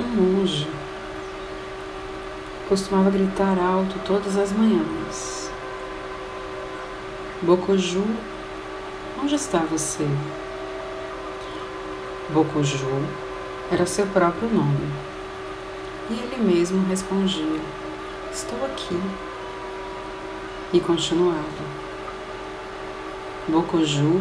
Um 0.00 0.04
monge 0.04 0.68
costumava 2.68 3.10
gritar 3.10 3.58
alto 3.58 3.98
todas 4.06 4.36
as 4.36 4.52
manhãs. 4.52 5.50
Bocoju, 7.42 8.04
onde 9.20 9.34
está 9.34 9.58
você? 9.60 10.06
Bocoju 12.28 13.06
era 13.72 13.86
seu 13.86 14.06
próprio 14.06 14.48
nome. 14.48 14.88
E 16.10 16.14
ele 16.14 16.36
mesmo 16.36 16.86
respondia: 16.86 17.60
Estou 18.32 18.64
aqui. 18.66 19.00
E 20.72 20.78
continuava: 20.78 21.64
Bocoju, 23.48 24.20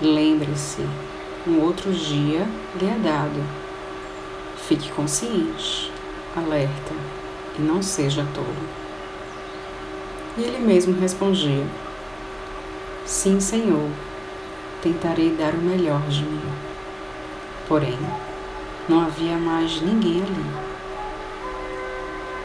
lembre-se, 0.00 0.86
um 1.46 1.60
outro 1.60 1.92
dia 1.92 2.46
lhe 2.80 2.86
é 2.86 2.98
dado. 2.98 3.65
Fique 4.66 4.90
consciente, 4.90 5.92
alerta 6.34 6.92
e 7.56 7.62
não 7.62 7.80
seja 7.80 8.26
tolo. 8.34 8.48
E 10.36 10.42
ele 10.42 10.58
mesmo 10.58 10.98
respondia: 10.98 11.64
Sim, 13.04 13.38
Senhor, 13.38 13.88
tentarei 14.82 15.30
dar 15.36 15.54
o 15.54 15.58
melhor 15.58 16.00
de 16.08 16.24
mim. 16.24 16.42
Porém, 17.68 17.96
não 18.88 19.02
havia 19.02 19.36
mais 19.36 19.80
ninguém 19.80 20.20
ali. 20.20 20.46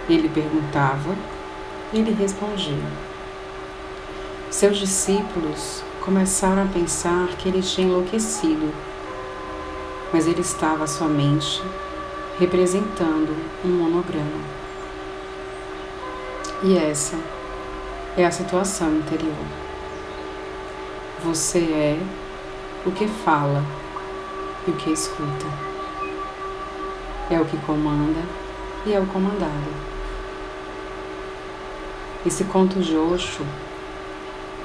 Ele 0.08 0.30
perguntava, 0.30 1.16
ele 1.92 2.12
respondia. 2.12 2.86
Seus 4.52 4.78
discípulos 4.78 5.82
começaram 6.06 6.62
a 6.66 6.68
pensar 6.68 7.30
que 7.30 7.50
ele 7.50 7.64
tinha 7.64 7.88
enlouquecido, 7.88 8.72
mas 10.14 10.28
ele 10.28 10.42
estava 10.42 10.86
somente 10.86 11.64
representando 12.42 13.38
um 13.64 13.68
monograma. 13.68 14.44
E 16.64 16.76
essa 16.76 17.16
é 18.18 18.26
a 18.26 18.32
situação 18.32 18.96
interior. 18.96 19.46
Você 21.24 21.60
é 21.60 22.00
o 22.84 22.92
que 22.92 23.08
fala 23.08 23.64
e 24.68 24.72
o 24.72 24.74
que 24.74 24.90
escuta. 24.90 25.46
É 27.30 27.40
o 27.40 27.46
que 27.46 27.58
comanda 27.58 28.22
e 28.88 28.94
é 28.94 29.00
o 29.00 29.06
comandado. 29.06 29.92
Esse 32.26 32.46
conto 32.46 32.80
de 32.80 32.98
Osho 32.98 33.46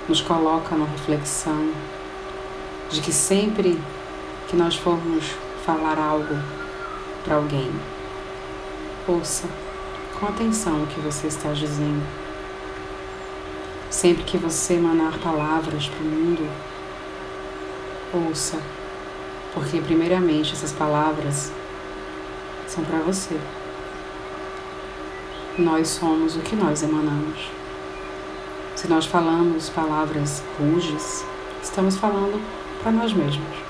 nos 0.09 0.23
coloca 0.23 0.75
na 0.75 0.87
reflexão 0.87 1.73
de 2.89 3.03
que 3.03 3.13
sempre 3.13 3.79
que 4.49 4.57
nós 4.57 4.77
formos 4.77 5.27
falar 5.63 5.99
algo 5.99 6.66
para 7.27 7.37
alguém, 7.37 7.69
ouça 9.09 9.49
com 10.19 10.27
atenção 10.27 10.85
o 10.85 10.87
que 10.87 11.01
você 11.01 11.27
está 11.27 11.53
dizendo. 11.53 12.07
Sempre 13.91 14.23
que 14.23 14.39
você 14.39 14.75
emanar 14.75 15.19
palavras 15.19 15.89
para 15.89 15.99
o 15.99 16.09
mundo, 16.09 16.49
ouça, 18.15 18.59
porque 19.53 19.81
primeiramente 19.81 20.53
essas 20.53 20.73
palavras 20.73 21.53
são 22.69 22.85
para 22.85 22.99
você. 23.01 23.37
Nós 25.59 25.89
somos 25.89 26.37
o 26.37 26.41
que 26.41 26.55
nós 26.55 26.83
emanamos. 26.83 27.51
Se 28.77 28.87
nós 28.87 29.05
falamos 29.05 29.69
palavras 29.71 30.45
ruges, 30.59 31.25
estamos 31.63 31.97
falando 31.97 32.41
para 32.83 32.93
nós 32.93 33.13
mesmos. 33.13 33.66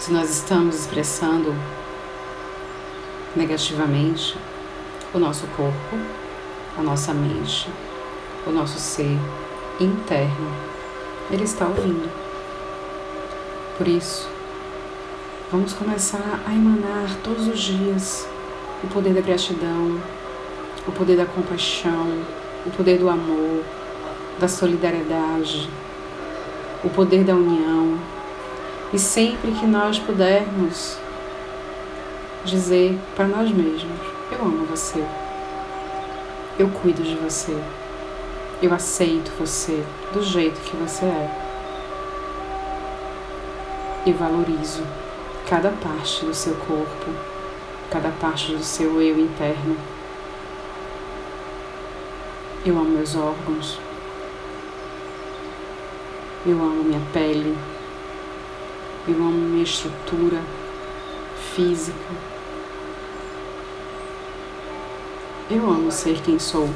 Se 0.00 0.10
nós 0.10 0.30
estamos 0.30 0.76
expressando 0.76 1.54
negativamente 3.36 4.34
o 5.12 5.18
nosso 5.18 5.46
corpo, 5.48 5.94
a 6.78 6.82
nossa 6.82 7.12
mente, 7.12 7.68
o 8.46 8.50
nosso 8.50 8.78
ser 8.78 9.18
interno, 9.78 10.50
ele 11.30 11.44
está 11.44 11.66
ouvindo. 11.66 12.10
Por 13.76 13.86
isso, 13.86 14.26
vamos 15.52 15.74
começar 15.74 16.40
a 16.46 16.50
emanar 16.50 17.14
todos 17.22 17.46
os 17.46 17.60
dias 17.60 18.26
o 18.82 18.86
poder 18.86 19.12
da 19.12 19.20
gratidão, 19.20 20.00
o 20.88 20.92
poder 20.92 21.18
da 21.18 21.26
compaixão, 21.26 22.24
o 22.64 22.70
poder 22.70 22.98
do 22.98 23.10
amor, 23.10 23.62
da 24.38 24.48
solidariedade, 24.48 25.68
o 26.82 26.88
poder 26.88 27.22
da 27.22 27.34
união. 27.34 27.98
E 28.92 28.98
sempre 28.98 29.52
que 29.52 29.66
nós 29.66 29.98
pudermos 29.98 30.98
dizer 32.44 32.98
para 33.14 33.26
nós 33.26 33.50
mesmos: 33.50 34.00
Eu 34.32 34.40
amo 34.42 34.66
você, 34.66 35.04
eu 36.58 36.68
cuido 36.68 37.02
de 37.02 37.14
você, 37.14 37.56
eu 38.60 38.74
aceito 38.74 39.30
você 39.38 39.84
do 40.12 40.22
jeito 40.22 40.60
que 40.60 40.76
você 40.76 41.04
é. 41.04 41.50
E 44.06 44.12
valorizo 44.12 44.82
cada 45.48 45.70
parte 45.70 46.24
do 46.24 46.34
seu 46.34 46.54
corpo, 46.54 47.10
cada 47.90 48.10
parte 48.20 48.52
do 48.52 48.62
seu 48.62 49.00
eu 49.00 49.18
interno. 49.18 49.76
Eu 52.64 52.76
amo 52.76 52.90
meus 52.90 53.16
órgãos. 53.16 53.78
Eu 56.44 56.52
amo 56.62 56.84
minha 56.84 57.00
pele. 57.12 57.56
Amo 59.08 59.30
minha 59.30 59.62
estrutura 59.64 60.42
física. 61.54 61.96
Eu 65.50 65.68
amo 65.68 65.90
ser 65.90 66.20
quem 66.20 66.38
sou. 66.38 66.68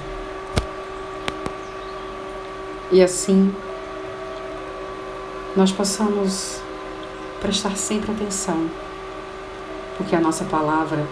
E 2.91 3.03
assim 3.03 3.55
nós 5.55 5.71
possamos 5.71 6.61
prestar 7.41 7.77
sempre 7.77 8.11
atenção, 8.11 8.69
porque 9.97 10.17
a 10.17 10.21
nossa 10.21 10.45
palavra 10.45 11.07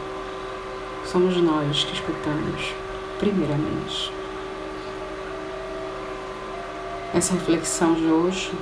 somos 1.04 1.36
nós 1.36 1.84
que 1.84 1.94
escutamos, 1.94 2.72
primeiramente. 3.18 4.12
Essa 7.14 7.34
reflexão 7.34 7.94
de 7.94 8.06
hoje 8.06 8.52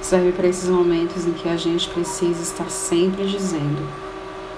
serve 0.00 0.32
para 0.32 0.48
esses 0.48 0.68
momentos 0.68 1.26
em 1.26 1.32
que 1.32 1.48
a 1.48 1.56
gente 1.56 1.88
precisa 1.90 2.42
estar 2.42 2.70
sempre 2.70 3.26
dizendo: 3.26 3.86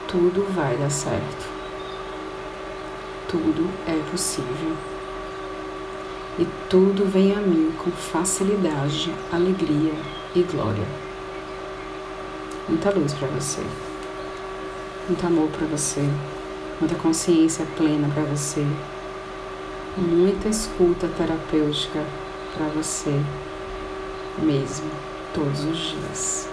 tudo 0.09 0.47
vai 0.55 0.77
dar 0.77 0.91
certo, 0.91 1.47
tudo 3.29 3.69
é 3.87 4.11
possível. 4.11 4.77
E 6.39 6.47
tudo 6.71 7.05
vem 7.05 7.35
a 7.35 7.41
mim 7.41 7.75
com 7.77 7.91
facilidade, 7.91 9.13
alegria 9.31 9.93
e 10.35 10.43
glória. 10.43 10.87
Muita 12.67 12.91
luz 12.91 13.13
para 13.13 13.29
você, 13.29 13.61
muito 15.07 15.27
amor 15.27 15.51
para 15.51 15.67
você, 15.67 16.01
muita 16.81 16.95
consciência 16.95 17.67
plena 17.77 18.09
para 18.15 18.23
você, 18.23 18.67
muita 19.99 20.49
escuta 20.49 21.07
terapêutica 21.19 22.03
para 22.57 22.67
você 22.69 23.21
mesmo 24.39 25.12
todos 25.33 25.65
os 25.65 25.79
dias. 25.79 26.52